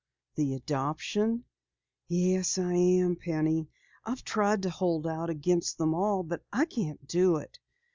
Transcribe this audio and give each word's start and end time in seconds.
"The 0.33 0.55
adoption? 0.55 1.43
Yes, 2.07 2.57
I 2.57 2.73
am, 2.73 3.15
Penny. 3.15 3.69
I've 4.03 4.23
tried 4.23 4.63
to 4.63 4.71
hold 4.71 5.05
out 5.05 5.29
against 5.29 5.77
them 5.77 5.93
all, 5.93 6.23
but 6.23 6.43
I 6.51 6.65
can't 6.65 7.05
do 7.07 7.35
it. 7.35 7.59